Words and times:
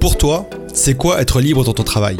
Pour 0.00 0.18
toi, 0.18 0.48
c'est 0.74 0.94
quoi 0.94 1.20
être 1.20 1.40
libre 1.40 1.64
dans 1.64 1.72
ton 1.72 1.82
travail? 1.82 2.18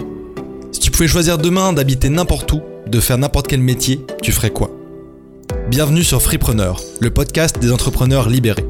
Si 0.72 0.80
tu 0.80 0.90
pouvais 0.90 1.08
choisir 1.08 1.38
demain 1.38 1.72
d'habiter 1.72 2.08
n'importe 2.08 2.50
où, 2.52 2.62
de 2.86 3.00
faire 3.00 3.18
n'importe 3.18 3.46
quel 3.46 3.60
métier, 3.60 4.00
tu 4.22 4.32
ferais 4.32 4.50
quoi? 4.50 4.70
Bienvenue 5.68 6.02
sur 6.02 6.22
Freepreneur, 6.22 6.80
le 7.00 7.10
podcast 7.10 7.58
des 7.58 7.72
entrepreneurs 7.72 8.28
libérés. 8.28 8.64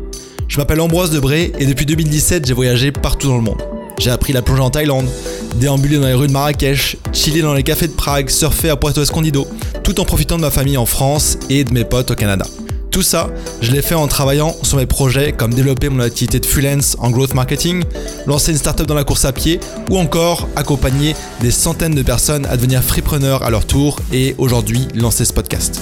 Je 0.48 0.58
m'appelle 0.58 0.80
Ambroise 0.80 1.10
Debré 1.10 1.52
et 1.58 1.66
depuis 1.66 1.86
2017, 1.86 2.46
j'ai 2.46 2.54
voyagé 2.54 2.92
partout 2.92 3.28
dans 3.28 3.36
le 3.36 3.42
monde. 3.42 3.62
J'ai 3.98 4.10
appris 4.10 4.32
la 4.32 4.42
plongée 4.42 4.62
en 4.62 4.70
Thaïlande, 4.70 5.08
déambulé 5.56 5.98
dans 5.98 6.06
les 6.06 6.14
rues 6.14 6.26
de 6.26 6.32
Marrakech, 6.32 6.96
chillé 7.12 7.42
dans 7.42 7.54
les 7.54 7.62
cafés 7.62 7.88
de 7.88 7.92
Prague, 7.92 8.28
surfé 8.28 8.68
à 8.68 8.76
Puerto 8.76 9.00
Escondido, 9.00 9.46
tout 9.82 10.00
en 10.00 10.04
profitant 10.04 10.36
de 10.36 10.42
ma 10.42 10.50
famille 10.50 10.76
en 10.76 10.86
France 10.86 11.38
et 11.48 11.64
de 11.64 11.72
mes 11.72 11.84
potes 11.84 12.10
au 12.10 12.14
Canada. 12.14 12.46
Tout 12.94 13.02
ça, 13.02 13.28
je 13.60 13.72
l'ai 13.72 13.82
fait 13.82 13.96
en 13.96 14.06
travaillant 14.06 14.54
sur 14.62 14.76
mes 14.76 14.86
projets 14.86 15.32
comme 15.32 15.52
développer 15.52 15.88
mon 15.88 15.98
activité 15.98 16.38
de 16.38 16.46
freelance 16.46 16.96
en 17.00 17.10
growth 17.10 17.34
marketing, 17.34 17.82
lancer 18.28 18.52
une 18.52 18.58
startup 18.58 18.86
dans 18.86 18.94
la 18.94 19.02
course 19.02 19.24
à 19.24 19.32
pied 19.32 19.58
ou 19.90 19.98
encore 19.98 20.46
accompagner 20.54 21.16
des 21.40 21.50
centaines 21.50 21.96
de 21.96 22.02
personnes 22.04 22.46
à 22.46 22.56
devenir 22.56 22.84
freepreneurs 22.84 23.42
à 23.42 23.50
leur 23.50 23.66
tour 23.66 23.98
et 24.12 24.36
aujourd'hui 24.38 24.86
lancer 24.94 25.24
ce 25.24 25.32
podcast. 25.32 25.80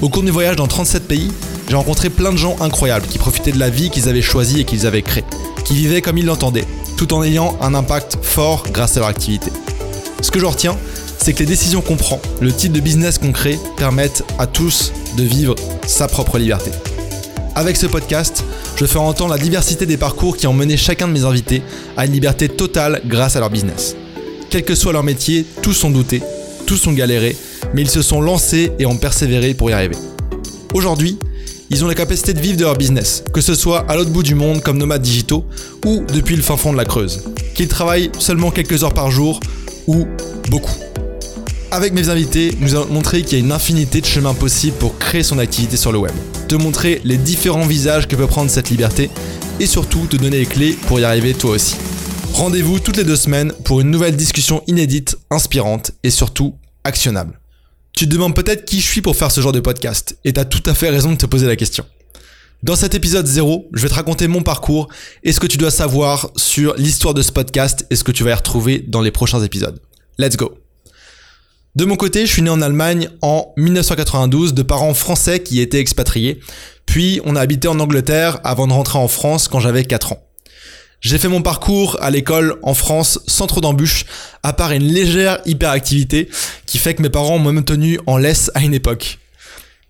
Au 0.00 0.08
cours 0.08 0.22
du 0.22 0.30
voyage 0.30 0.54
dans 0.54 0.68
37 0.68 1.08
pays, 1.08 1.32
j'ai 1.68 1.74
rencontré 1.74 2.08
plein 2.08 2.30
de 2.30 2.38
gens 2.38 2.54
incroyables 2.60 3.08
qui 3.08 3.18
profitaient 3.18 3.50
de 3.50 3.58
la 3.58 3.68
vie 3.68 3.90
qu'ils 3.90 4.08
avaient 4.08 4.22
choisie 4.22 4.60
et 4.60 4.64
qu'ils 4.64 4.86
avaient 4.86 5.02
créée, 5.02 5.24
qui 5.64 5.74
vivaient 5.74 6.02
comme 6.02 6.18
ils 6.18 6.26
l'entendaient, 6.26 6.68
tout 6.96 7.14
en 7.14 7.24
ayant 7.24 7.56
un 7.62 7.74
impact 7.74 8.18
fort 8.22 8.62
grâce 8.70 8.96
à 8.96 9.00
leur 9.00 9.08
activité. 9.08 9.50
Ce 10.20 10.30
que 10.30 10.38
je 10.38 10.46
retiens, 10.46 10.76
c'est 11.24 11.32
que 11.32 11.38
les 11.38 11.46
décisions 11.46 11.80
qu'on 11.80 11.96
prend, 11.96 12.20
le 12.42 12.52
type 12.52 12.70
de 12.70 12.80
business 12.80 13.16
qu'on 13.16 13.32
crée, 13.32 13.58
permettent 13.78 14.22
à 14.38 14.46
tous 14.46 14.92
de 15.16 15.22
vivre 15.22 15.54
sa 15.86 16.06
propre 16.06 16.36
liberté. 16.36 16.70
Avec 17.54 17.78
ce 17.78 17.86
podcast, 17.86 18.44
je 18.76 18.84
ferai 18.84 19.02
entendre 19.02 19.30
la 19.30 19.38
diversité 19.38 19.86
des 19.86 19.96
parcours 19.96 20.36
qui 20.36 20.46
ont 20.46 20.52
mené 20.52 20.76
chacun 20.76 21.08
de 21.08 21.14
mes 21.14 21.24
invités 21.24 21.62
à 21.96 22.04
une 22.04 22.12
liberté 22.12 22.50
totale 22.50 23.00
grâce 23.06 23.36
à 23.36 23.40
leur 23.40 23.48
business. 23.48 23.96
Quel 24.50 24.66
que 24.66 24.74
soit 24.74 24.92
leur 24.92 25.02
métier, 25.02 25.46
tous 25.62 25.82
ont 25.84 25.90
douté, 25.90 26.20
tous 26.66 26.86
ont 26.88 26.92
galéré, 26.92 27.34
mais 27.72 27.80
ils 27.80 27.90
se 27.90 28.02
sont 28.02 28.20
lancés 28.20 28.72
et 28.78 28.84
ont 28.84 28.98
persévéré 28.98 29.54
pour 29.54 29.70
y 29.70 29.72
arriver. 29.72 29.96
Aujourd'hui, 30.74 31.18
ils 31.70 31.82
ont 31.82 31.88
la 31.88 31.94
capacité 31.94 32.34
de 32.34 32.40
vivre 32.40 32.58
de 32.58 32.64
leur 32.64 32.76
business, 32.76 33.24
que 33.32 33.40
ce 33.40 33.54
soit 33.54 33.90
à 33.90 33.96
l'autre 33.96 34.10
bout 34.10 34.22
du 34.22 34.34
monde 34.34 34.60
comme 34.60 34.76
nomades 34.76 35.00
digitaux 35.00 35.46
ou 35.86 36.04
depuis 36.12 36.36
le 36.36 36.42
fin 36.42 36.58
fond 36.58 36.72
de 36.72 36.76
la 36.76 36.84
Creuse. 36.84 37.22
Qu'ils 37.54 37.68
travaillent 37.68 38.10
seulement 38.18 38.50
quelques 38.50 38.84
heures 38.84 38.92
par 38.92 39.10
jour 39.10 39.40
ou 39.86 40.06
beaucoup. 40.50 40.83
Avec 41.74 41.92
mes 41.92 42.08
invités, 42.08 42.56
nous 42.60 42.76
allons 42.76 42.86
montrer 42.86 43.22
qu'il 43.22 43.36
y 43.36 43.40
a 43.40 43.44
une 43.44 43.50
infinité 43.50 44.00
de 44.00 44.06
chemins 44.06 44.32
possibles 44.32 44.76
pour 44.76 44.96
créer 44.96 45.24
son 45.24 45.40
activité 45.40 45.76
sur 45.76 45.90
le 45.90 45.98
web. 45.98 46.14
Te 46.46 46.54
montrer 46.54 47.00
les 47.02 47.16
différents 47.16 47.66
visages 47.66 48.06
que 48.06 48.14
peut 48.14 48.28
prendre 48.28 48.48
cette 48.48 48.70
liberté 48.70 49.10
et 49.58 49.66
surtout 49.66 50.06
te 50.06 50.14
donner 50.14 50.38
les 50.38 50.46
clés 50.46 50.78
pour 50.86 51.00
y 51.00 51.04
arriver 51.04 51.34
toi 51.34 51.50
aussi. 51.50 51.74
Rendez-vous 52.32 52.78
toutes 52.78 52.96
les 52.96 53.02
deux 53.02 53.16
semaines 53.16 53.52
pour 53.64 53.80
une 53.80 53.90
nouvelle 53.90 54.14
discussion 54.14 54.62
inédite, 54.68 55.18
inspirante 55.30 55.90
et 56.04 56.10
surtout 56.10 56.54
actionnable. 56.84 57.40
Tu 57.92 58.04
te 58.04 58.12
demandes 58.12 58.36
peut-être 58.36 58.64
qui 58.64 58.80
je 58.80 58.86
suis 58.86 59.02
pour 59.02 59.16
faire 59.16 59.32
ce 59.32 59.40
genre 59.40 59.50
de 59.50 59.58
podcast 59.58 60.16
et 60.24 60.32
t'as 60.32 60.44
tout 60.44 60.62
à 60.66 60.74
fait 60.74 60.90
raison 60.90 61.10
de 61.10 61.16
te 61.16 61.26
poser 61.26 61.48
la 61.48 61.56
question. 61.56 61.84
Dans 62.62 62.76
cet 62.76 62.94
épisode 62.94 63.26
0, 63.26 63.66
je 63.72 63.82
vais 63.82 63.88
te 63.88 63.94
raconter 63.94 64.28
mon 64.28 64.42
parcours 64.42 64.86
et 65.24 65.32
ce 65.32 65.40
que 65.40 65.48
tu 65.48 65.58
dois 65.58 65.72
savoir 65.72 66.30
sur 66.36 66.76
l'histoire 66.76 67.14
de 67.14 67.22
ce 67.22 67.32
podcast 67.32 67.84
et 67.90 67.96
ce 67.96 68.04
que 68.04 68.12
tu 68.12 68.22
vas 68.22 68.30
y 68.30 68.34
retrouver 68.34 68.78
dans 68.78 69.00
les 69.00 69.10
prochains 69.10 69.42
épisodes. 69.42 69.80
Let's 70.20 70.36
go 70.36 70.63
de 71.76 71.84
mon 71.84 71.96
côté, 71.96 72.24
je 72.24 72.32
suis 72.32 72.42
né 72.42 72.50
en 72.50 72.62
Allemagne 72.62 73.08
en 73.20 73.52
1992 73.56 74.54
de 74.54 74.62
parents 74.62 74.94
français 74.94 75.40
qui 75.40 75.60
étaient 75.60 75.80
expatriés. 75.80 76.38
Puis 76.86 77.20
on 77.24 77.34
a 77.34 77.40
habité 77.40 77.66
en 77.66 77.80
Angleterre 77.80 78.38
avant 78.44 78.68
de 78.68 78.72
rentrer 78.72 78.98
en 78.98 79.08
France 79.08 79.48
quand 79.48 79.58
j'avais 79.58 79.84
4 79.84 80.12
ans. 80.12 80.22
J'ai 81.00 81.18
fait 81.18 81.28
mon 81.28 81.42
parcours 81.42 81.98
à 82.00 82.10
l'école 82.10 82.58
en 82.62 82.74
France 82.74 83.20
sans 83.26 83.46
trop 83.48 83.60
d'embûches, 83.60 84.06
à 84.42 84.52
part 84.52 84.70
une 84.70 84.84
légère 84.84 85.38
hyperactivité 85.46 86.28
qui 86.64 86.78
fait 86.78 86.94
que 86.94 87.02
mes 87.02 87.10
parents 87.10 87.38
m'ont 87.38 87.52
même 87.52 87.64
tenu 87.64 87.98
en 88.06 88.18
laisse 88.18 88.52
à 88.54 88.60
une 88.60 88.72
époque. 88.72 89.18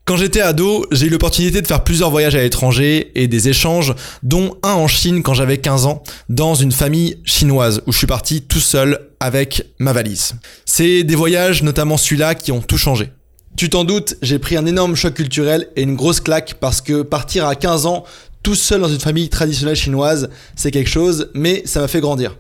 Quand 0.07 0.19
j'étais 0.19 0.43
ado, 0.43 0.85
j'ai 0.93 1.07
eu 1.07 1.09
l'opportunité 1.09 1.63
de 1.63 1.67
faire 1.67 1.83
plusieurs 1.83 2.11
voyages 2.11 2.35
à 2.35 2.43
l'étranger 2.43 3.11
et 3.15 3.27
des 3.27 3.49
échanges, 3.49 3.95
dont 4.23 4.59
un 4.63 4.75
en 4.75 4.87
Chine 4.87 5.23
quand 5.23 5.33
j'avais 5.33 5.57
15 5.57 5.87
ans, 5.87 6.03
dans 6.29 6.55
une 6.55 6.73
famille 6.73 7.17
chinoise, 7.25 7.81
où 7.87 7.93
je 7.93 7.97
suis 7.97 8.07
parti 8.07 8.43
tout 8.43 8.61
seul 8.61 9.09
avec 9.19 9.67
ma 9.79 9.95
valise. 9.95 10.35
C'est 10.67 11.05
des 11.05 11.15
voyages, 11.15 11.63
notamment 11.63 11.97
celui-là, 11.97 12.35
qui 12.35 12.53
ont 12.53 12.61
tout 12.61 12.77
changé. 12.77 13.13
Tu 13.57 13.71
t'en 13.71 13.85
doutes, 13.85 14.17
j'ai 14.21 14.39
pris 14.39 14.59
un 14.59 14.67
énorme 14.67 14.95
choc 14.95 15.15
culturel 15.15 15.69
et 15.75 15.83
une 15.83 15.97
grosse 15.97 16.21
claque 16.21 16.57
parce 16.61 16.83
que 16.83 17.01
partir 17.01 17.47
à 17.47 17.55
15 17.55 17.87
ans 17.87 18.05
tout 18.43 18.55
seul 18.55 18.83
dans 18.83 18.89
une 18.89 19.01
famille 19.01 19.31
traditionnelle 19.31 19.75
chinoise, 19.75 20.29
c'est 20.55 20.71
quelque 20.71 20.91
chose, 20.91 21.31
mais 21.33 21.63
ça 21.65 21.81
m'a 21.81 21.89
fait 21.89 22.01
grandir. 22.01 22.37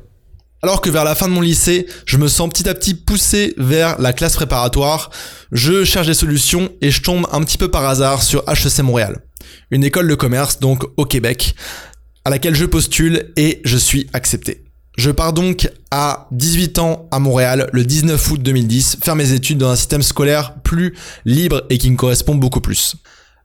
Alors 0.65 0.81
que 0.81 0.89
vers 0.89 1.05
la 1.05 1.15
fin 1.15 1.29
de 1.29 1.33
mon 1.35 1.43
lycée, 1.43 1.87
je 2.07 2.17
me 2.17 2.27
sens 2.27 2.49
petit 2.49 2.67
à 2.71 2.75
petit 2.75 2.95
poussé 2.95 3.53
vers 3.59 4.01
la 4.01 4.15
classe 4.15 4.35
préparatoire, 4.35 5.11
je 5.53 5.85
cherche 5.85 6.07
des 6.07 6.15
solutions 6.15 6.71
et 6.81 6.91
je 6.91 7.03
tombe 7.03 7.27
un 7.33 7.43
petit 7.43 7.59
peu 7.59 7.71
par 7.71 7.85
hasard 7.85 8.23
sur 8.23 8.43
HEC 8.49 8.79
Montréal, 8.79 9.19
une 9.71 9.85
école 9.85 10.09
de 10.09 10.15
commerce 10.15 10.61
donc 10.61 10.85
au 10.97 11.05
Québec, 11.05 11.55
à 12.25 12.31
laquelle 12.31 12.55
je 12.55 12.65
postule 12.65 13.31
et 13.37 13.61
je 13.67 13.77
suis 13.77 14.07
accepté. 14.15 14.65
Je 14.97 15.11
pars 15.11 15.35
donc 15.35 15.71
à 15.91 16.29
18 16.31 16.79
ans 16.79 17.09
à 17.11 17.19
Montréal 17.19 17.69
le 17.75 17.85
19 17.85 18.31
août 18.31 18.43
2010 18.43 19.01
faire 19.05 19.17
mes 19.17 19.33
études 19.33 19.59
dans 19.59 19.69
un 19.69 19.77
système 19.77 20.03
scolaire 20.03 20.55
plus 20.63 20.95
libre 21.27 21.65
et 21.69 21.77
qui 21.77 21.91
me 21.91 21.97
correspond 21.97 22.37
beaucoup 22.37 22.63
plus. 22.63 22.97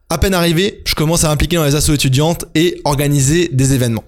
À 0.08 0.16
peine 0.16 0.32
arrivé, 0.32 0.80
je 0.86 0.94
commence 0.94 1.24
à 1.24 1.28
m'impliquer 1.28 1.56
dans 1.56 1.66
les 1.66 1.74
assos 1.74 1.92
étudiantes 1.92 2.46
et 2.54 2.80
organiser 2.86 3.50
des 3.52 3.74
événements 3.74 4.04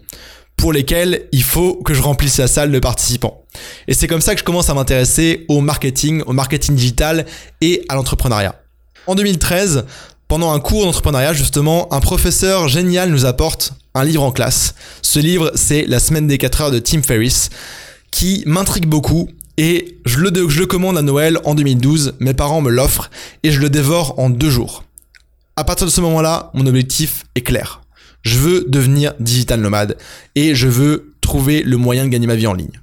pour 0.62 0.72
lesquels 0.72 1.26
il 1.32 1.42
faut 1.42 1.74
que 1.74 1.92
je 1.92 2.00
remplisse 2.00 2.38
la 2.38 2.46
salle 2.46 2.70
de 2.70 2.78
participants. 2.78 3.42
Et 3.88 3.94
c'est 3.94 4.06
comme 4.06 4.20
ça 4.20 4.32
que 4.32 4.38
je 4.38 4.44
commence 4.44 4.70
à 4.70 4.74
m'intéresser 4.74 5.44
au 5.48 5.60
marketing, 5.60 6.22
au 6.24 6.32
marketing 6.32 6.76
digital 6.76 7.26
et 7.60 7.84
à 7.88 7.96
l'entrepreneuriat. 7.96 8.54
En 9.08 9.16
2013, 9.16 9.86
pendant 10.28 10.52
un 10.52 10.60
cours 10.60 10.84
d'entrepreneuriat, 10.84 11.32
justement, 11.32 11.92
un 11.92 11.98
professeur 11.98 12.68
génial 12.68 13.10
nous 13.10 13.24
apporte 13.24 13.72
un 13.96 14.04
livre 14.04 14.22
en 14.22 14.30
classe. 14.30 14.76
Ce 15.02 15.18
livre, 15.18 15.50
c'est 15.56 15.84
La 15.88 15.98
semaine 15.98 16.28
des 16.28 16.38
4 16.38 16.60
heures 16.60 16.70
de 16.70 16.78
Tim 16.78 17.02
Ferriss, 17.02 17.50
qui 18.12 18.44
m'intrigue 18.46 18.86
beaucoup 18.86 19.28
et 19.56 19.98
je 20.06 20.20
le, 20.20 20.48
je 20.48 20.60
le 20.60 20.66
commande 20.66 20.96
à 20.96 21.02
Noël 21.02 21.40
en 21.42 21.56
2012, 21.56 22.14
mes 22.20 22.34
parents 22.34 22.60
me 22.60 22.70
l'offrent 22.70 23.10
et 23.42 23.50
je 23.50 23.58
le 23.58 23.68
dévore 23.68 24.16
en 24.20 24.30
deux 24.30 24.50
jours. 24.50 24.84
À 25.56 25.64
partir 25.64 25.88
de 25.88 25.90
ce 25.90 26.00
moment-là, 26.02 26.52
mon 26.54 26.68
objectif 26.68 27.24
est 27.34 27.42
clair. 27.42 27.81
Je 28.22 28.38
veux 28.38 28.64
devenir 28.68 29.14
digital 29.20 29.60
nomade 29.60 29.96
et 30.34 30.54
je 30.54 30.68
veux 30.68 31.14
trouver 31.20 31.62
le 31.62 31.76
moyen 31.76 32.04
de 32.04 32.08
gagner 32.08 32.26
ma 32.26 32.36
vie 32.36 32.46
en 32.46 32.54
ligne. 32.54 32.80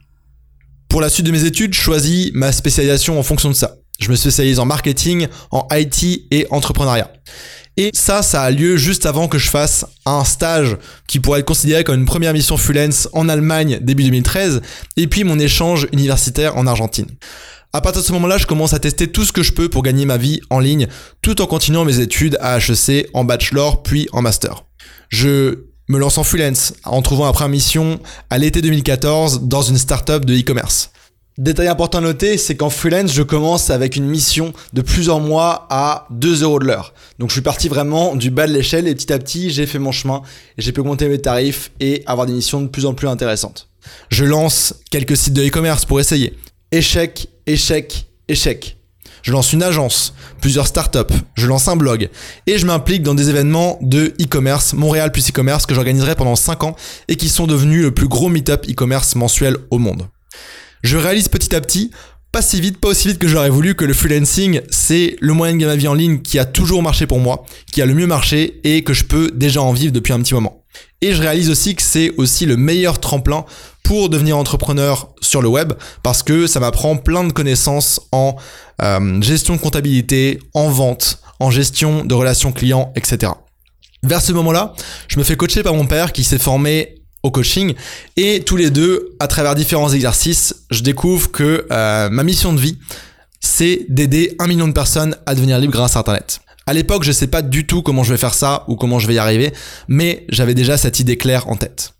Pour 0.89 1.01
la 1.01 1.09
suite 1.09 1.25
de 1.25 1.31
mes 1.31 1.45
études, 1.45 1.73
je 1.73 1.79
choisis 1.79 2.31
ma 2.33 2.51
spécialisation 2.51 3.19
en 3.19 3.23
fonction 3.23 3.49
de 3.49 3.55
ça. 3.55 3.77
Je 3.99 4.09
me 4.09 4.15
spécialise 4.15 4.59
en 4.59 4.65
marketing, 4.65 5.27
en 5.51 5.67
IT 5.71 6.25
et 6.31 6.47
entrepreneuriat. 6.49 7.11
Et 7.77 7.91
ça, 7.93 8.21
ça 8.21 8.41
a 8.41 8.51
lieu 8.51 8.75
juste 8.75 9.05
avant 9.05 9.27
que 9.27 9.37
je 9.37 9.49
fasse 9.49 9.85
un 10.05 10.23
stage 10.25 10.77
qui 11.07 11.19
pourrait 11.19 11.41
être 11.41 11.45
considéré 11.45 11.83
comme 11.83 11.99
une 11.99 12.05
première 12.05 12.33
mission 12.33 12.57
freelance 12.57 13.07
en 13.13 13.29
Allemagne 13.29 13.79
début 13.81 14.03
2013, 14.03 14.61
et 14.97 15.07
puis 15.07 15.23
mon 15.23 15.39
échange 15.39 15.87
universitaire 15.93 16.57
en 16.57 16.67
Argentine. 16.67 17.07
À 17.71 17.81
partir 17.81 18.01
de 18.01 18.07
ce 18.07 18.13
moment-là, 18.13 18.37
je 18.37 18.47
commence 18.47 18.73
à 18.73 18.79
tester 18.79 19.07
tout 19.07 19.23
ce 19.23 19.31
que 19.31 19.43
je 19.43 19.53
peux 19.53 19.69
pour 19.69 19.83
gagner 19.83 20.05
ma 20.05 20.17
vie 20.17 20.41
en 20.49 20.59
ligne, 20.59 20.87
tout 21.21 21.41
en 21.41 21.45
continuant 21.45 21.85
mes 21.85 21.99
études 21.99 22.37
à 22.41 22.57
HEC, 22.57 23.09
en 23.13 23.23
bachelor, 23.23 23.83
puis 23.83 24.07
en 24.11 24.21
master. 24.23 24.63
Je 25.09 25.65
me 25.87 25.97
lance 25.97 26.17
en 26.17 26.23
freelance 26.23 26.73
en 26.83 27.01
trouvant 27.01 27.25
après 27.25 27.47
mission 27.49 27.99
à 28.29 28.37
l'été 28.37 28.61
2014 28.61 29.41
dans 29.43 29.61
une 29.61 29.77
startup 29.77 30.23
de 30.23 30.35
e-commerce. 30.35 30.91
Détail 31.39 31.69
important 31.69 31.99
à 31.99 32.01
noter, 32.01 32.37
c'est 32.37 32.55
qu'en 32.55 32.69
freelance, 32.69 33.13
je 33.13 33.23
commence 33.23 33.69
avec 33.69 33.95
une 33.95 34.05
mission 34.05 34.53
de 34.73 34.81
plusieurs 34.81 35.21
mois 35.21 35.67
à 35.69 36.05
2 36.11 36.43
euros 36.43 36.59
de 36.59 36.65
l'heure. 36.65 36.93
Donc 37.17 37.29
je 37.29 37.33
suis 37.35 37.41
parti 37.41 37.69
vraiment 37.69 38.15
du 38.17 38.29
bas 38.29 38.45
de 38.45 38.51
l'échelle 38.51 38.89
et 38.89 38.93
petit 38.93 39.13
à 39.13 39.17
petit, 39.19 39.49
j'ai 39.49 39.65
fait 39.65 39.79
mon 39.79 39.93
chemin 39.93 40.21
et 40.57 40.61
j'ai 40.61 40.73
pu 40.73 40.81
augmenter 40.81 41.07
mes 41.07 41.19
tarifs 41.19 41.71
et 41.79 42.03
avoir 42.07 42.27
des 42.27 42.33
missions 42.33 42.61
de 42.61 42.67
plus 42.67 42.85
en 42.85 42.93
plus 42.93 43.07
intéressantes. 43.07 43.69
Je 44.09 44.25
lance 44.25 44.75
quelques 44.91 45.15
sites 45.15 45.33
de 45.33 45.47
e-commerce 45.47 45.85
pour 45.85 46.01
essayer. 46.01 46.35
Échec, 46.71 47.29
échec, 47.47 48.05
échec. 48.27 48.78
Je 49.21 49.31
lance 49.31 49.53
une 49.53 49.63
agence, 49.63 50.13
plusieurs 50.41 50.67
startups, 50.67 51.13
je 51.35 51.47
lance 51.47 51.67
un 51.67 51.75
blog 51.75 52.09
et 52.47 52.57
je 52.57 52.65
m'implique 52.65 53.03
dans 53.03 53.15
des 53.15 53.29
événements 53.29 53.77
de 53.81 54.13
e-commerce, 54.21 54.73
Montréal 54.73 55.11
plus 55.11 55.29
e-commerce 55.29 55.65
que 55.65 55.75
j'organiserai 55.75 56.15
pendant 56.15 56.35
5 56.35 56.63
ans 56.63 56.75
et 57.07 57.15
qui 57.15 57.29
sont 57.29 57.47
devenus 57.47 57.83
le 57.83 57.91
plus 57.91 58.07
gros 58.07 58.29
meet-up 58.29 58.65
e-commerce 58.69 59.15
mensuel 59.15 59.57
au 59.71 59.77
monde. 59.77 60.07
Je 60.83 60.97
réalise 60.97 61.27
petit 61.27 61.55
à 61.55 61.61
petit, 61.61 61.91
pas 62.31 62.41
si 62.41 62.61
vite, 62.61 62.77
pas 62.77 62.89
aussi 62.89 63.07
vite 63.07 63.17
que 63.17 63.27
j'aurais 63.27 63.49
voulu 63.49 63.75
que 63.75 63.85
le 63.85 63.93
freelancing, 63.93 64.61
c'est 64.69 65.15
le 65.19 65.33
moyen 65.33 65.53
de 65.53 65.59
gagner 65.59 65.73
ma 65.73 65.77
vie 65.77 65.87
en 65.87 65.93
ligne 65.93 66.21
qui 66.21 66.37
a 66.37 66.45
toujours 66.45 66.83
marché 66.83 67.07
pour 67.07 67.19
moi, 67.19 67.43
qui 67.71 67.81
a 67.81 67.85
le 67.85 67.93
mieux 67.93 68.07
marché 68.07 68.61
et 68.63 68.83
que 68.83 68.93
je 68.93 69.03
peux 69.03 69.31
déjà 69.31 69.61
en 69.61 69.73
vivre 69.73 69.91
depuis 69.91 70.13
un 70.13 70.21
petit 70.21 70.35
moment. 70.35 70.58
Et 71.01 71.13
je 71.13 71.21
réalise 71.21 71.49
aussi 71.49 71.75
que 71.75 71.81
c'est 71.81 72.11
aussi 72.17 72.45
le 72.45 72.57
meilleur 72.57 72.99
tremplin 72.99 73.45
pour 73.83 74.09
devenir 74.09 74.37
entrepreneur 74.37 75.09
sur 75.21 75.41
le 75.41 75.47
web 75.47 75.73
parce 76.03 76.23
que 76.23 76.45
ça 76.45 76.59
m'apprend 76.59 76.97
plein 76.97 77.23
de 77.23 77.31
connaissances 77.31 78.01
en 78.11 78.35
euh, 78.81 79.21
gestion 79.21 79.55
de 79.55 79.59
comptabilité, 79.59 80.39
en 80.53 80.69
vente, 80.69 81.21
en 81.39 81.49
gestion 81.49 82.05
de 82.05 82.13
relations 82.13 82.51
clients, 82.51 82.91
etc. 82.95 83.31
Vers 84.03 84.21
ce 84.21 84.31
moment-là, 84.33 84.73
je 85.07 85.17
me 85.17 85.23
fais 85.23 85.35
coacher 85.35 85.63
par 85.63 85.73
mon 85.73 85.85
père 85.85 86.13
qui 86.13 86.23
s'est 86.23 86.37
formé 86.37 86.95
au 87.23 87.31
coaching 87.31 87.73
et 88.15 88.43
tous 88.45 88.55
les 88.55 88.69
deux, 88.69 89.15
à 89.19 89.27
travers 89.27 89.55
différents 89.55 89.91
exercices, 89.91 90.55
je 90.71 90.83
découvre 90.83 91.31
que 91.31 91.65
euh, 91.71 92.09
ma 92.09 92.23
mission 92.23 92.53
de 92.53 92.59
vie, 92.59 92.77
c'est 93.41 93.85
d'aider 93.89 94.35
un 94.39 94.47
million 94.47 94.67
de 94.67 94.73
personnes 94.73 95.15
à 95.25 95.35
devenir 95.35 95.59
libres 95.59 95.73
grâce 95.73 95.95
à 95.95 95.99
Internet. 95.99 96.41
À 96.69 96.73
l'époque, 96.73 97.03
je 97.03 97.11
sais 97.11 97.25
pas 97.25 97.41
du 97.41 97.65
tout 97.65 97.81
comment 97.81 98.03
je 98.03 98.11
vais 98.13 98.19
faire 98.19 98.35
ça 98.35 98.63
ou 98.67 98.75
comment 98.75 98.99
je 98.99 99.07
vais 99.07 99.15
y 99.15 99.17
arriver, 99.17 99.51
mais 99.87 100.27
j'avais 100.29 100.53
déjà 100.53 100.77
cette 100.77 100.99
idée 100.99 101.17
claire 101.17 101.47
en 101.47 101.55
tête. 101.55 101.95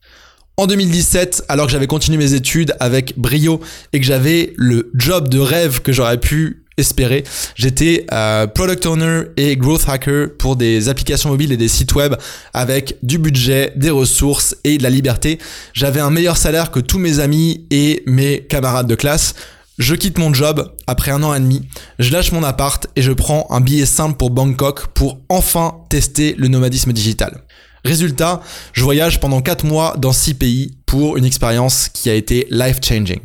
En 0.58 0.68
2017, 0.68 1.46
alors 1.50 1.66
que 1.66 1.72
j'avais 1.72 1.88
continué 1.88 2.20
mes 2.20 2.36
études 2.36 2.76
avec 2.80 3.18
brio 3.18 3.62
et 3.94 4.00
que 4.00 4.06
j'avais 4.06 4.54
le 4.58 4.92
job 4.94 5.28
de 5.28 5.40
rêve 5.40 5.82
que 5.82 5.92
j'aurais 5.92 6.20
pu 6.20 6.66
espérer, 6.78 7.24
j'étais 7.56 8.06
euh, 8.14 8.46
product 8.46 8.86
owner 8.86 9.24
et 9.38 9.58
growth 9.58 9.86
hacker 9.88 10.38
pour 10.38 10.56
des 10.56 10.88
applications 10.88 11.32
mobiles 11.32 11.52
et 11.52 11.58
des 11.58 11.68
sites 11.68 11.96
web 11.96 12.14
avec 12.54 12.98
du 13.02 13.18
budget, 13.18 13.74
des 13.76 13.90
ressources 13.90 14.56
et 14.66 14.78
de 14.78 14.84
la 14.84 14.92
liberté. 14.92 15.40
J'avais 15.74 16.00
un 16.00 16.12
meilleur 16.12 16.38
salaire 16.38 16.70
que 16.70 16.80
tous 16.80 17.00
mes 17.00 17.18
amis 17.18 17.66
et 17.72 18.04
mes 18.06 18.42
camarades 18.42 18.86
de 18.86 18.94
classe. 18.94 19.34
Je 19.80 19.96
quitte 19.96 20.18
mon 20.18 20.34
job 20.34 20.76
après 20.88 21.12
un 21.12 21.24
an 21.24 21.34
et 21.34 21.40
demi, 21.40 21.62
je 22.00 22.12
lâche 22.12 22.34
mon 22.34 22.44
appart 22.44 22.86
et 22.98 23.02
je 23.02 23.14
prends 23.14 23.48
un 23.50 23.62
billet 23.62 23.86
simple 23.86 24.18
pour 24.18 24.30
Bangkok 24.30 24.88
pour 24.88 25.22
enfin 25.30 25.86
tester 25.90 26.36
le 26.38 26.50
nomadisme 26.50 26.92
digital. 26.92 27.46
Résultat, 27.86 28.42
je 28.74 28.84
voyage 28.84 29.22
pendant 29.22 29.42
4 29.42 29.66
mois 29.66 29.96
dans 29.98 30.12
6 30.12 30.34
pays 30.34 30.78
pour 30.86 31.16
une 31.16 31.24
expérience 31.24 31.88
qui 31.88 32.10
a 32.10 32.14
été 32.14 32.46
life-changing. 32.52 33.22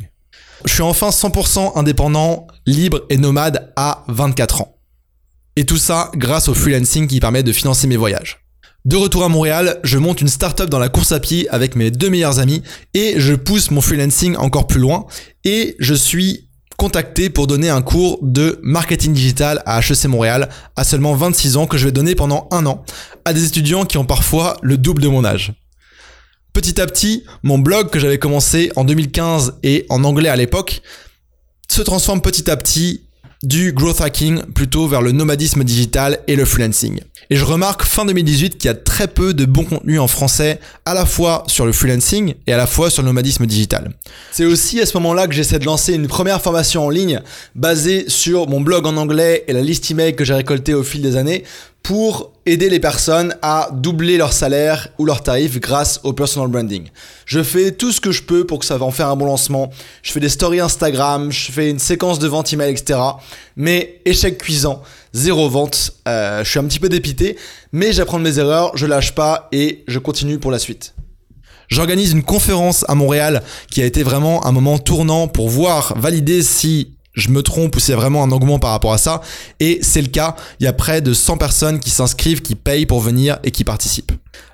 Je 0.63 0.71
suis 0.71 0.81
enfin 0.81 1.09
100% 1.09 1.77
indépendant, 1.77 2.47
libre 2.65 3.01
et 3.09 3.17
nomade 3.17 3.73
à 3.75 4.05
24 4.07 4.61
ans. 4.61 4.77
Et 5.57 5.65
tout 5.65 5.77
ça 5.77 6.09
grâce 6.15 6.47
au 6.47 6.53
freelancing 6.53 7.07
qui 7.09 7.19
permet 7.19 7.43
de 7.43 7.51
financer 7.51 7.85
mes 7.85 7.97
voyages. 7.97 8.45
De 8.85 8.95
retour 8.95 9.23
à 9.23 9.29
Montréal, 9.29 9.79
je 9.83 9.97
monte 9.97 10.21
une 10.21 10.27
startup 10.27 10.69
dans 10.69 10.77
la 10.77 10.89
course 10.89 11.11
à 11.11 11.19
pied 11.19 11.49
avec 11.49 11.75
mes 11.75 11.89
deux 11.89 12.11
meilleurs 12.11 12.37
amis 12.37 12.61
et 12.93 13.15
je 13.17 13.33
pousse 13.33 13.71
mon 13.71 13.81
freelancing 13.81 14.35
encore 14.37 14.67
plus 14.67 14.79
loin 14.79 15.07
et 15.43 15.75
je 15.79 15.95
suis 15.95 16.44
contacté 16.77 17.29
pour 17.29 17.47
donner 17.47 17.69
un 17.69 17.81
cours 17.81 18.19
de 18.21 18.59
marketing 18.63 19.13
digital 19.13 19.61
à 19.65 19.79
HEC 19.79 20.05
Montréal 20.05 20.49
à 20.75 20.83
seulement 20.83 21.15
26 21.15 21.57
ans 21.57 21.67
que 21.67 21.77
je 21.77 21.85
vais 21.85 21.91
donner 21.91 22.15
pendant 22.15 22.47
un 22.51 22.65
an 22.65 22.83
à 23.23 23.33
des 23.33 23.45
étudiants 23.45 23.85
qui 23.85 23.97
ont 23.97 24.05
parfois 24.05 24.57
le 24.61 24.77
double 24.77 25.01
de 25.01 25.07
mon 25.07 25.23
âge. 25.23 25.53
Petit 26.53 26.79
à 26.79 26.85
petit, 26.85 27.25
mon 27.43 27.57
blog 27.57 27.89
que 27.89 27.99
j'avais 27.99 28.19
commencé 28.19 28.71
en 28.75 28.83
2015 28.85 29.59
et 29.63 29.85
en 29.89 30.03
anglais 30.03 30.29
à 30.29 30.35
l'époque 30.35 30.81
se 31.67 31.81
transforme 31.81 32.21
petit 32.21 32.49
à 32.49 32.55
petit 32.55 33.04
du 33.45 33.73
growth 33.73 34.01
hacking 34.01 34.41
plutôt 34.53 34.87
vers 34.87 35.01
le 35.01 35.11
nomadisme 35.11 35.63
digital 35.63 36.19
et 36.27 36.35
le 36.35 36.45
freelancing. 36.45 36.99
Et 37.29 37.35
je 37.35 37.45
remarque 37.45 37.83
fin 37.83 38.05
2018 38.05 38.57
qu'il 38.57 38.67
y 38.67 38.71
a 38.71 38.75
très 38.75 39.07
peu 39.07 39.33
de 39.33 39.45
bons 39.45 39.63
contenus 39.63 39.99
en 39.99 40.07
français, 40.07 40.59
à 40.85 40.93
la 40.93 41.05
fois 41.05 41.43
sur 41.47 41.65
le 41.65 41.71
freelancing 41.71 42.35
et 42.45 42.53
à 42.53 42.57
la 42.57 42.67
fois 42.67 42.89
sur 42.89 43.01
le 43.01 43.07
nomadisme 43.07 43.45
digital. 43.45 43.91
C'est 44.31 44.45
aussi 44.45 44.79
à 44.79 44.85
ce 44.85 44.97
moment-là 44.97 45.27
que 45.27 45.33
j'essaie 45.33 45.59
de 45.59 45.65
lancer 45.65 45.93
une 45.93 46.07
première 46.07 46.41
formation 46.41 46.85
en 46.85 46.89
ligne 46.89 47.21
basée 47.55 48.05
sur 48.07 48.47
mon 48.47 48.61
blog 48.61 48.85
en 48.85 48.97
anglais 48.97 49.43
et 49.47 49.53
la 49.53 49.61
liste 49.61 49.89
email 49.89 50.15
que 50.15 50.23
j'ai 50.23 50.33
récoltée 50.33 50.73
au 50.73 50.83
fil 50.83 51.01
des 51.01 51.15
années 51.15 51.43
pour 51.85 52.33
aider 52.47 52.67
les 52.67 52.79
personnes 52.79 53.35
à 53.43 53.69
doubler 53.71 54.17
leur 54.17 54.33
salaire 54.33 54.87
ou 54.97 55.05
leur 55.05 55.21
tarif 55.21 55.59
grâce 55.59 55.99
au 56.03 56.13
personal 56.13 56.47
branding. 56.47 56.89
Je 57.27 57.43
fais 57.43 57.71
tout 57.71 57.91
ce 57.91 58.01
que 58.01 58.11
je 58.11 58.23
peux 58.23 58.43
pour 58.43 58.57
que 58.57 58.65
ça 58.65 58.79
va 58.79 58.87
en 58.87 58.91
faire 58.91 59.07
un 59.07 59.15
bon 59.15 59.25
lancement. 59.25 59.69
Je 60.01 60.11
fais 60.11 60.19
des 60.19 60.29
stories 60.29 60.61
Instagram, 60.61 61.31
je 61.31 61.51
fais 61.51 61.69
une 61.69 61.77
séquence 61.77 62.17
de 62.17 62.27
vente 62.27 62.51
email, 62.51 62.71
etc. 62.71 62.99
Mais 63.55 64.01
échec 64.05 64.39
cuisant, 64.39 64.81
zéro 65.13 65.47
vente. 65.47 65.91
Euh, 66.07 66.43
je 66.43 66.49
suis 66.49 66.57
un 66.57 66.63
petit 66.63 66.79
peu 66.79 66.89
dépité, 66.89 67.37
mais 67.71 67.93
j'apprends 67.93 68.17
de 68.17 68.23
mes 68.23 68.39
erreurs, 68.39 68.75
je 68.75 68.87
lâche 68.87 69.13
pas 69.13 69.47
et 69.51 69.83
je 69.87 69.99
continue 69.99 70.39
pour 70.39 70.49
la 70.49 70.57
suite. 70.57 70.95
J'organise 71.67 72.13
une 72.13 72.23
conférence 72.23 72.83
à 72.87 72.95
Montréal 72.95 73.43
qui 73.69 73.83
a 73.83 73.85
été 73.85 74.01
vraiment 74.01 74.47
un 74.47 74.51
moment 74.51 74.79
tournant 74.79 75.27
pour 75.27 75.49
voir, 75.49 75.93
valider 75.99 76.41
si 76.41 76.94
je 77.15 77.29
me 77.29 77.41
trompe 77.41 77.75
ou 77.75 77.79
s'il 77.79 77.95
vraiment 77.95 78.23
un 78.23 78.31
engouement 78.31 78.59
par 78.59 78.71
rapport 78.71 78.93
à 78.93 78.97
ça. 78.97 79.21
Et 79.59 79.79
c'est 79.81 80.01
le 80.01 80.07
cas, 80.07 80.35
il 80.59 80.65
y 80.65 80.67
a 80.67 80.73
près 80.73 81.01
de 81.01 81.13
100 81.13 81.37
personnes 81.37 81.79
qui 81.79 81.89
s'inscrivent, 81.89 82.41
qui 82.41 82.55
payent 82.55 82.85
pour 82.85 82.99
venir 82.99 83.39
et 83.43 83.51
qui 83.51 83.63
participent. 83.63 84.11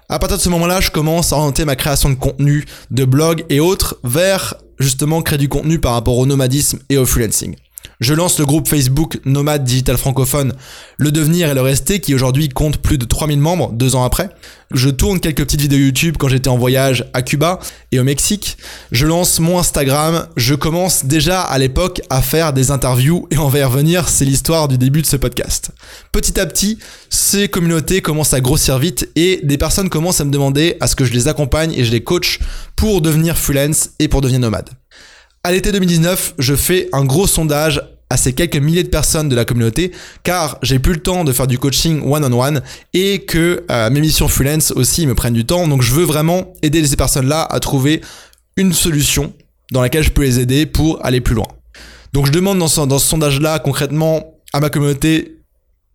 À 0.10 0.19
partir 0.19 0.38
de 0.38 0.42
ce 0.42 0.50
moment-là, 0.50 0.81
je 0.81 0.92
commence 0.92 1.31
à 1.34 1.38
orienter 1.38 1.66
ma 1.66 1.75
création 1.75 2.10
de 2.10 2.16
contenu, 2.16 2.66
de 2.92 3.06
blog 3.06 3.46
et 3.50 3.60
autres 3.60 3.98
vers 4.04 4.56
justement 4.78 5.22
créer 5.22 5.38
du 5.38 5.50
contenu 5.50 5.80
par 5.80 5.94
rapport 5.94 6.18
au 6.18 6.25
nomadisme 6.25 6.80
et 6.90 6.98
au 6.98 7.06
freelancing. 7.06 7.56
Je 8.01 8.15
lance 8.15 8.39
le 8.39 8.48
groupe 8.48 8.68
Facebook 8.68 9.19
Nomade 9.25 9.63
Digital 9.63 9.95
Francophone, 9.95 10.53
le 10.98 11.12
devenir 11.12 11.51
et 11.51 11.53
le 11.53 11.62
rester, 11.62 12.00
qui 12.00 12.15
aujourd'hui 12.15 12.50
compte 12.50 12.80
plus 12.80 12.98
de 12.98 13.06
3000 13.06 13.39
membres 13.39 13.71
deux 13.74 13.95
ans 13.95 14.03
après. 14.03 14.31
Je 14.71 14.89
tourne 14.89 15.19
quelques 15.19 15.44
petites 15.44 15.62
vidéos 15.62 15.77
YouTube 15.77 16.15
quand 16.18 16.27
j'étais 16.27 16.48
en 16.48 16.57
voyage 16.57 17.06
à 17.13 17.21
Cuba 17.21 17.59
et 17.92 18.00
au 18.00 18.03
Mexique. 18.03 18.57
Je 18.92 19.06
lance 19.06 19.39
mon 19.39 19.59
Instagram. 19.59 20.25
Je 20.36 20.56
commence 20.56 21.06
déjà 21.06 21.42
à 21.42 21.59
l'époque 21.59 22.01
à 22.09 22.24
faire 22.24 22.53
des 22.53 22.71
interviews 22.71 23.27
et 23.30 23.38
on 23.38 23.50
va 23.50 23.59
y 23.59 23.63
revenir. 23.63 24.09
C'est 24.09 24.25
l'histoire 24.25 24.68
du 24.68 24.80
début 24.80 25.03
de 25.03 25.07
ce 25.07 25.18
podcast. 25.18 25.69
Petit 26.12 26.39
à 26.39 26.48
petit, 26.48 26.80
ces 27.12 27.50
communautés 27.50 28.01
commencent 28.01 28.33
à 28.33 28.42
grossir 28.42 28.80
vite 28.80 29.09
et 29.15 29.42
des 29.44 29.59
personnes 29.59 29.89
commencent 29.89 30.21
à 30.21 30.25
me 30.25 30.31
demander 30.31 30.75
à 30.80 30.88
ce 30.88 30.95
que 30.95 31.06
je 31.06 31.13
les 31.13 31.27
accompagne 31.27 31.71
et 31.74 31.83
je 31.83 31.92
les 31.92 32.03
coach 32.03 32.39
pour 32.75 33.01
devenir 33.01 33.38
freelance 33.38 33.92
et 34.00 34.07
pour 34.07 34.21
devenir 34.21 34.39
nomade. 34.39 34.69
À 35.44 35.52
l'été 35.52 35.72
2019, 35.72 36.36
je 36.38 36.54
fais 36.54 36.88
un 36.94 37.04
gros 37.04 37.26
sondage 37.26 37.82
à 38.12 38.18
ces 38.18 38.34
quelques 38.34 38.58
milliers 38.58 38.84
de 38.84 38.90
personnes 38.90 39.28
de 39.28 39.36
la 39.36 39.44
communauté 39.44 39.92
car 40.22 40.60
j'ai 40.62 40.78
plus 40.78 40.94
le 40.94 41.00
temps 41.00 41.24
de 41.24 41.34
faire 41.34 41.48
du 41.48 41.58
coaching 41.58 42.04
one-on-one 42.04 42.62
et 42.94 43.26
que 43.26 43.64
euh, 43.72 43.90
mes 43.90 44.02
missions 44.02 44.28
freelance 44.28 44.70
aussi 44.70 45.08
me 45.08 45.16
prennent 45.16 45.34
du 45.34 45.44
temps. 45.44 45.68
Donc 45.68 45.82
je 45.82 45.94
veux 45.94 46.04
vraiment 46.04 46.54
aider 46.62 46.86
ces 46.86 46.96
personnes-là 46.96 47.42
à 47.42 47.60
trouver 47.60 48.02
une 48.56 48.72
solution 48.72 49.34
dans 49.72 49.82
laquelle 49.82 50.04
je 50.04 50.12
peux 50.12 50.22
les 50.22 50.40
aider 50.40 50.68
pour 50.68 51.04
aller 51.04 51.22
plus 51.22 51.34
loin. 51.34 51.48
Donc 52.14 52.28
je 52.28 52.32
demande 52.32 52.60
dans 52.60 52.68
ce, 52.68 53.00
sondage-là 53.00 53.58
concrètement 53.58 54.36
à 54.54 54.60
ma 54.60 54.70
communauté 54.70 55.40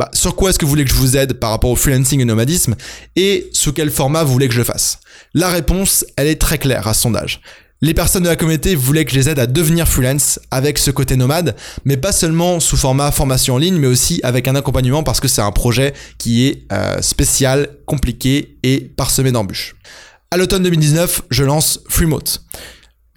bah, 0.00 0.10
sur 0.12 0.34
quoi 0.34 0.50
est-ce 0.50 0.58
que 0.58 0.64
vous 0.64 0.70
voulez 0.70 0.84
que 0.84 0.90
je 0.90 0.96
vous 0.96 1.16
aide 1.16 1.34
par 1.34 1.50
rapport 1.50 1.70
au 1.70 1.76
freelancing 1.76 2.20
et 2.20 2.24
nomadisme 2.24 2.74
et 3.14 3.48
sous 3.52 3.72
quel 3.72 3.90
format 3.90 4.24
vous 4.24 4.32
voulez 4.32 4.48
que 4.48 4.54
je 4.54 4.58
le 4.58 4.64
fasse? 4.64 4.98
La 5.34 5.50
réponse, 5.50 6.04
elle 6.16 6.26
est 6.26 6.40
très 6.40 6.58
claire 6.58 6.88
à 6.88 6.94
ce 6.94 7.02
sondage. 7.02 7.40
Les 7.82 7.92
personnes 7.92 8.22
de 8.22 8.28
la 8.28 8.36
communauté 8.36 8.74
voulaient 8.74 9.04
que 9.04 9.10
je 9.10 9.16
les 9.16 9.28
aide 9.28 9.38
à 9.38 9.46
devenir 9.46 9.86
freelance 9.86 10.40
avec 10.50 10.78
ce 10.78 10.90
côté 10.90 11.14
nomade, 11.14 11.54
mais 11.84 11.98
pas 11.98 12.10
seulement 12.10 12.58
sous 12.58 12.78
format 12.78 13.10
formation 13.10 13.56
en 13.56 13.58
ligne, 13.58 13.76
mais 13.76 13.86
aussi 13.86 14.18
avec 14.22 14.48
un 14.48 14.54
accompagnement 14.54 15.02
parce 15.02 15.20
que 15.20 15.28
c'est 15.28 15.42
un 15.42 15.52
projet 15.52 15.92
qui 16.16 16.46
est 16.46 16.62
euh, 16.72 17.02
spécial, 17.02 17.68
compliqué 17.84 18.56
et 18.62 18.80
parsemé 18.80 19.30
d'embûches. 19.30 19.76
À 20.30 20.38
l'automne 20.38 20.62
2019, 20.62 21.22
je 21.30 21.44
lance 21.44 21.80
Freemote. 21.90 22.42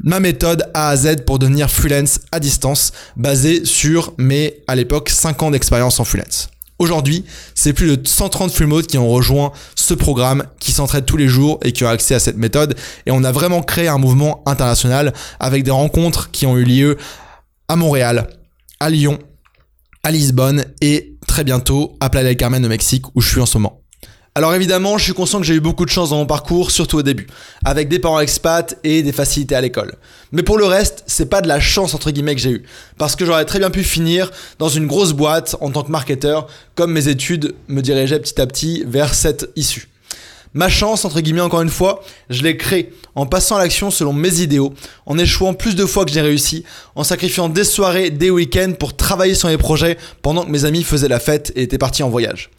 Ma 0.04 0.20
méthode 0.20 0.70
A 0.74 0.90
à 0.90 0.98
Z 0.98 1.24
pour 1.26 1.40
devenir 1.40 1.72
freelance 1.72 2.20
à 2.34 2.42
distance, 2.42 2.92
basée 3.16 3.64
sur 3.64 4.14
mes, 4.18 4.64
à 4.68 4.76
l'époque, 4.76 5.10
5 5.10 5.42
ans 5.42 5.52
d'expérience 5.52 6.02
en 6.02 6.04
freelance. 6.04 6.50
Aujourd'hui, 6.80 7.26
c'est 7.56 7.74
plus 7.74 7.98
de 7.98 8.08
130 8.08 8.52
freemodes 8.52 8.88
qui 8.88 8.98
ont 8.98 9.10
rejoint 9.10 9.52
ce 9.76 9.94
programme, 9.94 10.46
qui 10.60 10.72
s'entraident 10.72 11.06
tous 11.06 11.18
les 11.18 11.28
jours 11.28 11.60
et 11.62 11.74
qui 11.74 11.84
ont 11.84 11.90
accès 11.90 12.16
à 12.16 12.20
cette 12.20 12.38
méthode. 12.38 12.76
Et 13.06 13.12
on 13.12 13.26
a 13.26 13.34
vraiment 13.34 13.62
créé 13.62 13.90
un 13.90 13.98
mouvement 13.98 14.42
international 14.46 15.14
avec 15.42 15.64
des 15.64 15.72
rencontres 15.72 16.32
qui 16.32 16.46
ont 16.46 16.58
eu 16.58 16.64
lieu 16.64 16.98
à 17.68 17.76
Montréal, 17.76 18.30
à 18.80 18.90
Lyon, 18.90 19.20
à 20.04 20.12
Lisbonne 20.12 20.64
et 20.80 21.18
très 21.28 21.44
bientôt 21.44 21.98
à 22.00 22.10
Playa 22.10 22.30
del 22.30 22.38
Carmen 22.38 22.66
au 22.66 22.70
Mexique 22.70 23.06
où 23.14 23.20
je 23.20 23.28
suis 23.28 23.42
en 23.42 23.46
ce 23.46 23.58
moment. 23.58 23.79
Alors 24.40 24.56
évidemment, 24.56 24.98
je 24.98 25.04
suis 25.04 25.14
conscient 25.14 25.42
que 25.42 25.46
j'ai 25.46 25.56
eu 25.56 25.60
beaucoup 25.60 25.84
de 25.84 25.90
chance 25.90 26.12
dans 26.12 26.16
mon 26.16 26.26
parcours, 26.26 26.72
surtout 26.72 27.00
au 27.00 27.02
début, 27.02 27.28
avec 27.66 27.90
des 27.90 28.00
parents 28.00 28.22
expats 28.22 28.80
et 28.86 29.04
des 29.04 29.12
facilités 29.12 29.54
à 29.54 29.60
l'école. 29.60 29.96
Mais 30.32 30.44
pour 30.44 30.58
le 30.58 30.64
reste, 30.64 31.04
c'est 31.08 31.26
pas 31.26 31.42
de 31.42 31.50
la 31.50 31.60
chance 31.60 31.94
entre 31.94 32.10
guillemets 32.10 32.36
que 32.36 32.42
j'ai 32.42 32.52
eu, 32.52 32.64
parce 32.98 33.18
que 33.18 33.26
j'aurais 33.26 33.44
très 33.44 33.60
bien 33.60 33.70
pu 33.70 33.84
finir 33.84 34.32
dans 34.58 34.70
une 34.70 34.88
grosse 34.88 35.12
boîte 35.12 35.58
en 35.60 35.72
tant 35.72 35.84
que 35.84 35.92
marketeur, 35.92 36.48
comme 36.76 36.94
mes 36.94 37.10
études 37.10 37.54
me 37.68 37.82
dirigeaient 37.82 38.22
petit 38.22 38.40
à 38.40 38.48
petit 38.48 38.86
vers 38.88 39.14
cette 39.14 39.50
issue. 39.58 39.90
Ma 40.54 40.68
chance, 40.68 41.06
entre 41.06 41.22
guillemets, 41.22 41.42
encore 41.42 41.62
une 41.62 41.70
fois, 41.70 42.04
je 42.30 42.42
l'ai 42.42 42.58
créée 42.58 42.92
en 43.14 43.28
passant 43.28 43.58
à 43.58 43.60
l'action 43.60 43.92
selon 43.92 44.14
mes 44.14 44.42
idéaux, 44.42 44.74
en 45.06 45.18
échouant 45.18 45.54
plus 45.54 45.76
de 45.76 45.86
fois 45.86 46.06
que 46.06 46.12
j'ai 46.12 46.22
réussi, 46.22 46.64
en 46.96 47.04
sacrifiant 47.04 47.50
des 47.50 47.64
soirées, 47.64 48.10
des 48.10 48.32
week-ends 48.32 48.74
pour 48.80 48.96
travailler 48.96 49.36
sur 49.36 49.50
mes 49.50 49.58
projets 49.58 49.98
pendant 50.22 50.44
que 50.44 50.50
mes 50.50 50.66
amis 50.66 50.84
faisaient 50.84 51.08
la 51.08 51.20
fête 51.20 51.52
et 51.56 51.64
étaient 51.64 51.78
partis 51.78 52.02
en 52.02 52.10
voyage. 52.10 52.50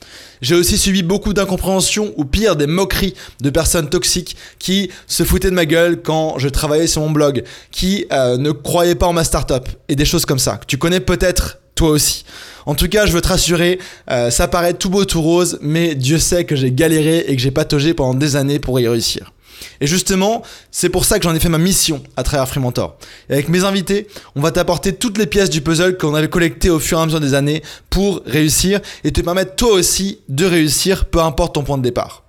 J'ai 0.40 0.54
aussi 0.54 0.78
subi 0.78 1.02
beaucoup 1.02 1.32
d'incompréhension 1.32 2.14
ou 2.16 2.24
pire 2.24 2.56
des 2.56 2.66
moqueries 2.66 3.14
de 3.40 3.50
personnes 3.50 3.88
toxiques 3.88 4.36
qui 4.58 4.90
se 5.06 5.24
foutaient 5.24 5.50
de 5.50 5.54
ma 5.54 5.66
gueule 5.66 6.00
quand 6.00 6.38
je 6.38 6.48
travaillais 6.48 6.86
sur 6.86 7.02
mon 7.02 7.10
blog, 7.10 7.42
qui 7.72 8.06
euh, 8.12 8.36
ne 8.36 8.52
croyaient 8.52 8.94
pas 8.94 9.06
en 9.06 9.12
ma 9.12 9.24
startup 9.24 9.68
et 9.88 9.96
des 9.96 10.04
choses 10.04 10.26
comme 10.26 10.38
ça. 10.38 10.60
Tu 10.66 10.78
connais 10.78 11.00
peut-être 11.00 11.58
toi 11.80 11.90
aussi. 11.90 12.26
En 12.66 12.74
tout 12.74 12.88
cas, 12.88 13.06
je 13.06 13.12
veux 13.12 13.22
te 13.22 13.28
rassurer, 13.28 13.78
euh, 14.10 14.30
ça 14.30 14.48
paraît 14.48 14.74
tout 14.74 14.90
beau, 14.90 15.06
tout 15.06 15.22
rose, 15.22 15.58
mais 15.62 15.94
Dieu 15.94 16.18
sait 16.18 16.44
que 16.44 16.54
j'ai 16.54 16.70
galéré 16.70 17.24
et 17.26 17.34
que 17.34 17.40
j'ai 17.40 17.50
pataugé 17.50 17.94
pendant 17.94 18.12
des 18.12 18.36
années 18.36 18.58
pour 18.58 18.78
y 18.80 18.86
réussir. 18.86 19.32
Et 19.80 19.86
justement, 19.86 20.42
c'est 20.70 20.90
pour 20.90 21.06
ça 21.06 21.18
que 21.18 21.24
j'en 21.24 21.34
ai 21.34 21.40
fait 21.40 21.48
ma 21.48 21.56
mission 21.56 22.02
à 22.18 22.22
travers 22.22 22.46
Free 22.46 22.60
Mentor. 22.60 22.98
Et 23.30 23.32
avec 23.32 23.48
mes 23.48 23.64
invités, 23.64 24.08
on 24.36 24.42
va 24.42 24.50
t'apporter 24.50 24.92
toutes 24.92 25.16
les 25.16 25.26
pièces 25.26 25.48
du 25.48 25.62
puzzle 25.62 25.96
qu'on 25.96 26.14
avait 26.14 26.28
collectées 26.28 26.68
au 26.68 26.80
fur 26.80 26.98
et 26.98 27.02
à 27.02 27.06
mesure 27.06 27.20
des 27.20 27.32
années 27.32 27.62
pour 27.88 28.20
réussir 28.26 28.80
et 29.04 29.10
te 29.10 29.22
permettre 29.22 29.56
toi 29.56 29.72
aussi 29.72 30.18
de 30.28 30.44
réussir, 30.44 31.06
peu 31.06 31.20
importe 31.20 31.54
ton 31.54 31.62
point 31.62 31.78
de 31.78 31.82
départ. 31.82 32.24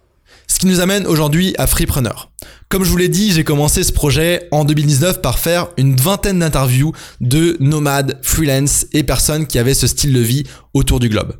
Ce 0.47 0.59
qui 0.59 0.67
nous 0.67 0.79
amène 0.79 1.05
aujourd'hui 1.07 1.53
à 1.57 1.67
Freepreneur. 1.67 2.31
Comme 2.71 2.85
je 2.85 2.89
vous 2.89 2.95
l'ai 2.95 3.09
dit, 3.09 3.33
j'ai 3.33 3.43
commencé 3.43 3.83
ce 3.83 3.91
projet 3.91 4.47
en 4.51 4.63
2019 4.63 5.21
par 5.21 5.39
faire 5.39 5.67
une 5.75 5.97
vingtaine 5.97 6.39
d'interviews 6.39 6.93
de 7.19 7.57
nomades, 7.59 8.17
freelance 8.21 8.85
et 8.93 9.03
personnes 9.03 9.45
qui 9.45 9.59
avaient 9.59 9.73
ce 9.73 9.87
style 9.87 10.13
de 10.13 10.21
vie 10.21 10.43
autour 10.73 11.01
du 11.01 11.09
globe. 11.09 11.33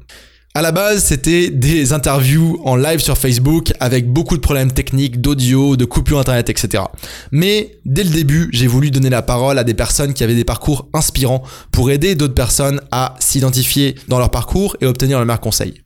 À 0.55 0.61
la 0.61 0.73
base, 0.73 1.05
c'était 1.05 1.49
des 1.49 1.93
interviews 1.93 2.59
en 2.65 2.75
live 2.75 2.99
sur 2.99 3.17
Facebook 3.17 3.71
avec 3.79 4.11
beaucoup 4.11 4.35
de 4.35 4.41
problèmes 4.41 4.73
techniques, 4.73 5.21
d'audio, 5.21 5.77
de 5.77 5.85
coupures 5.85 6.19
internet, 6.19 6.49
etc. 6.49 6.83
Mais 7.31 7.77
dès 7.85 8.03
le 8.03 8.09
début, 8.09 8.49
j'ai 8.51 8.67
voulu 8.67 8.91
donner 8.91 9.09
la 9.09 9.21
parole 9.21 9.57
à 9.57 9.63
des 9.63 9.73
personnes 9.73 10.13
qui 10.13 10.25
avaient 10.25 10.35
des 10.35 10.43
parcours 10.43 10.89
inspirants 10.93 11.43
pour 11.71 11.91
aider 11.91 12.15
d'autres 12.15 12.33
personnes 12.33 12.81
à 12.91 13.15
s'identifier 13.21 13.95
dans 14.09 14.19
leur 14.19 14.31
parcours 14.31 14.75
et 14.81 14.85
obtenir 14.85 15.17
le 15.17 15.23
meilleur 15.23 15.39
conseil. 15.39 15.81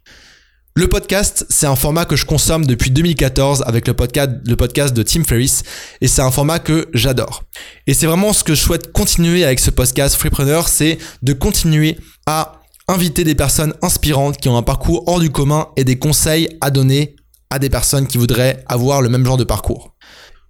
Le 0.77 0.89
podcast, 0.89 1.46
c'est 1.50 1.67
un 1.67 1.77
format 1.77 2.03
que 2.03 2.17
je 2.17 2.25
consomme 2.25 2.65
depuis 2.65 2.91
2014 2.91 3.63
avec 3.65 3.88
le 3.88 3.94
podcast, 3.94 4.32
le 4.46 4.58
podcast 4.58 4.94
de 4.94 5.03
Tim 5.03 5.24
Ferriss 5.24 5.63
et 6.01 6.10
c'est 6.10 6.22
un 6.22 6.32
format 6.32 6.60
que 6.60 6.89
j'adore. 6.94 7.44
Et 7.88 7.94
c'est 7.94 8.08
vraiment 8.08 8.34
ce 8.34 8.44
que 8.44 8.53
je 8.53 8.60
souhaite 8.60 8.91
continuer 8.91 9.46
avec 9.46 9.62
ce 9.62 9.72
podcast 9.72 10.17
Freepreneur, 10.17 10.67
c'est 10.67 10.98
de 11.22 11.32
continuer 11.32 11.96
à 12.25 12.62
inviter 12.89 13.24
des 13.24 13.36
personnes 13.36 13.74
inspirantes 13.82 14.36
qui 14.36 14.50
ont 14.50 14.58
un 14.58 14.63
parcours 14.63 15.05
hors 15.08 15.22
du 15.22 15.29
commun 15.29 15.70
et 15.77 15.86
des 15.86 15.98
conseils 15.98 16.50
à 16.60 16.72
donner 16.72 17.15
à 17.50 17.58
des 17.58 17.70
personnes 17.70 18.05
qui 18.05 18.17
voudraient 18.17 18.62
avoir 18.67 19.01
le 19.01 19.08
même 19.08 19.25
genre 19.25 19.38
de 19.38 19.46
parcours. 19.46 19.96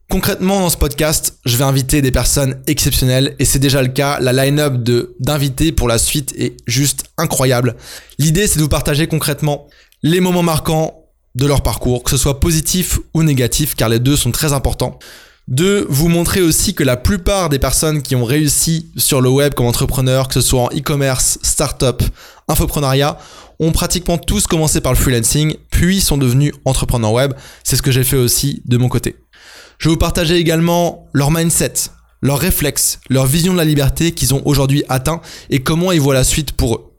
Concrètement, 0.10 0.60
dans 0.60 0.70
ce 0.72 0.78
podcast, 0.78 1.38
je 1.46 1.56
vais 1.56 1.64
inviter 1.64 2.02
des 2.02 2.12
personnes 2.12 2.62
exceptionnelles 2.66 3.36
et 3.38 3.46
c'est 3.46 3.60
déjà 3.60 3.82
le 3.84 3.90
cas. 3.90 4.20
La 4.20 4.34
line-up 4.34 4.76
d'invités 5.20 5.72
pour 5.72 5.88
la 5.88 6.00
suite 6.00 6.34
est 6.38 6.58
juste 6.66 7.06
incroyable. 7.18 7.76
L'idée, 8.18 8.48
c'est 8.48 8.58
de 8.58 8.64
vous 8.64 8.70
partager 8.70 9.08
concrètement 9.08 9.68
les 10.06 10.20
moments 10.20 10.44
marquants 10.44 11.04
de 11.34 11.48
leur 11.48 11.64
parcours, 11.64 12.04
que 12.04 12.12
ce 12.12 12.18
soit 12.18 12.40
positif 12.40 13.00
ou 13.16 13.24
négatif, 13.24 13.74
car 13.74 13.90
les 13.90 13.98
deux 13.98 14.16
sont 14.16 14.32
très 14.32 14.54
importants 14.54 15.00
de 15.48 15.88
vous 15.90 16.10
montrer 16.10 16.42
aussi 16.42 16.76
que 16.76 16.84
la 16.84 16.96
plupart 16.96 17.50
des 17.50 17.58
personnes 17.58 18.04
qui 18.04 18.16
ont 18.16 18.24
réussi 18.24 18.92
sur 18.98 19.20
le 19.20 19.30
web 19.30 19.56
comme 19.56 19.66
entrepreneurs, 19.66 20.28
que 20.28 20.36
ce 20.36 20.42
soit 20.42 20.62
en 20.62 20.68
e-commerce, 20.68 21.40
start-up, 21.42 22.04
infoprenariat, 22.48 23.18
ont 23.60 23.72
pratiquement 23.72 24.20
tous 24.20 24.46
commencé 24.46 24.80
par 24.80 24.92
le 24.92 24.98
freelancing, 24.98 25.56
puis 25.72 26.02
sont 26.02 26.18
devenus 26.18 26.54
entrepreneurs 26.66 27.14
web. 27.14 27.34
C'est 27.64 27.76
ce 27.76 27.82
que 27.82 27.92
j'ai 27.92 28.04
fait 28.04 28.18
aussi 28.18 28.62
de 28.66 28.78
mon 28.78 28.90
côté. 28.90 29.16
Je 29.80 29.90
vais 29.90 29.94
vous 29.94 30.00
partager 30.00 30.36
également 30.36 31.08
leur 31.14 31.32
mindset, 31.32 31.74
leurs 32.22 32.40
réflexes, 32.40 33.00
leur 33.10 33.26
vision 33.26 33.54
de 33.54 33.58
la 33.58 33.66
liberté 33.66 34.12
qu'ils 34.12 34.36
ont 34.36 34.44
aujourd'hui 34.46 34.84
atteint 34.88 35.20
et 35.50 35.64
comment 35.64 35.92
ils 35.92 36.02
voient 36.02 36.14
la 36.14 36.24
suite 36.24 36.52
pour 36.52 36.76
eux. 36.76 36.92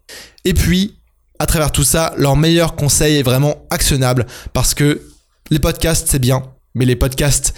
Et 0.44 0.54
puis, 0.54 0.96
à 1.38 1.46
travers 1.46 1.72
tout 1.72 1.84
ça, 1.84 2.14
leur 2.16 2.36
meilleur 2.36 2.76
conseil 2.76 3.16
est 3.16 3.22
vraiment 3.22 3.56
actionnable 3.70 4.26
parce 4.52 4.74
que 4.74 5.02
les 5.50 5.58
podcasts, 5.58 6.08
c'est 6.10 6.18
bien, 6.18 6.42
mais 6.74 6.84
les 6.84 6.96
podcasts 6.96 7.54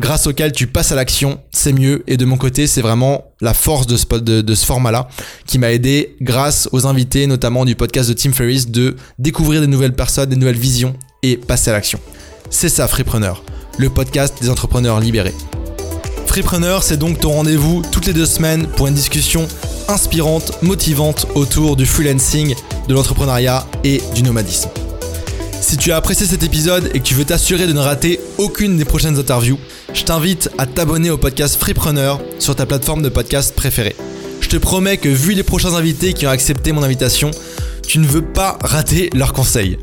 grâce 0.00 0.26
auquel 0.26 0.52
tu 0.52 0.66
passes 0.66 0.92
à 0.92 0.96
l'action, 0.96 1.38
c'est 1.52 1.72
mieux. 1.72 2.02
Et 2.06 2.16
de 2.16 2.24
mon 2.24 2.36
côté, 2.36 2.66
c'est 2.66 2.82
vraiment 2.82 3.32
la 3.40 3.54
force 3.54 3.86
de 3.86 3.96
ce, 3.96 4.06
de, 4.18 4.54
ce 4.54 4.66
format-là 4.66 5.08
qui 5.46 5.58
m'a 5.58 5.72
aidé, 5.72 6.16
grâce 6.20 6.68
aux 6.72 6.86
invités, 6.86 7.26
notamment 7.26 7.64
du 7.64 7.76
podcast 7.76 8.08
de 8.08 8.14
Tim 8.14 8.32
Ferriss, 8.32 8.68
de 8.68 8.96
découvrir 9.18 9.60
des 9.60 9.66
nouvelles 9.66 9.94
personnes, 9.94 10.28
des 10.28 10.36
nouvelles 10.36 10.58
visions 10.58 10.94
et 11.22 11.36
passer 11.36 11.70
à 11.70 11.74
l'action. 11.74 12.00
C'est 12.50 12.68
ça, 12.68 12.88
Freepreneur, 12.88 13.44
le 13.78 13.90
podcast 13.90 14.34
des 14.40 14.50
entrepreneurs 14.50 14.98
libérés. 14.98 15.34
Freepreneur, 16.26 16.82
c'est 16.82 16.96
donc 16.96 17.20
ton 17.20 17.32
rendez-vous 17.32 17.82
toutes 17.92 18.06
les 18.06 18.12
deux 18.12 18.26
semaines 18.26 18.66
pour 18.66 18.88
une 18.88 18.94
discussion 18.94 19.46
inspirante, 19.88 20.52
motivante 20.62 21.26
autour 21.34 21.76
du 21.76 21.86
freelancing, 21.86 22.54
de 22.88 22.94
l'entrepreneuriat 22.94 23.66
et 23.84 24.02
du 24.14 24.22
nomadisme. 24.22 24.70
Si 25.60 25.76
tu 25.76 25.92
as 25.92 25.96
apprécié 25.96 26.26
cet 26.26 26.42
épisode 26.42 26.90
et 26.92 26.98
que 26.98 27.04
tu 27.04 27.14
veux 27.14 27.24
t'assurer 27.24 27.66
de 27.66 27.72
ne 27.72 27.78
rater 27.78 28.20
aucune 28.38 28.76
des 28.76 28.84
prochaines 28.84 29.18
interviews, 29.18 29.58
je 29.94 30.02
t'invite 30.02 30.50
à 30.58 30.66
t'abonner 30.66 31.10
au 31.10 31.18
podcast 31.18 31.56
Freepreneur 31.56 32.20
sur 32.38 32.56
ta 32.56 32.66
plateforme 32.66 33.02
de 33.02 33.08
podcast 33.08 33.54
préférée. 33.54 33.96
Je 34.40 34.48
te 34.48 34.56
promets 34.56 34.96
que 34.96 35.08
vu 35.08 35.34
les 35.34 35.44
prochains 35.44 35.74
invités 35.74 36.12
qui 36.14 36.26
ont 36.26 36.30
accepté 36.30 36.72
mon 36.72 36.82
invitation, 36.82 37.30
tu 37.86 37.98
ne 37.98 38.06
veux 38.06 38.22
pas 38.22 38.58
rater 38.60 39.08
leurs 39.14 39.32
conseils. 39.32 39.78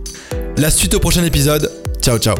La 0.57 0.69
suite 0.69 0.93
au 0.93 0.99
prochain 0.99 1.23
épisode. 1.23 1.71
Ciao 2.01 2.17
ciao 2.17 2.35